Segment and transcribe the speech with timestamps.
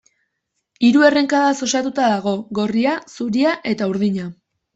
[0.87, 4.29] Hiru errenkadaz osatuta dago: gorria, zuria eta urdina.